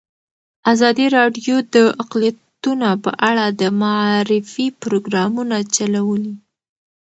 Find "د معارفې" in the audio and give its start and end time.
3.61-4.67